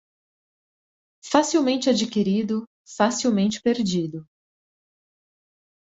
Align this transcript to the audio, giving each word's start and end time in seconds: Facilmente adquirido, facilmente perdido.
Facilmente 1.23 1.87
adquirido, 1.87 2.65
facilmente 2.87 3.61
perdido. 3.61 4.25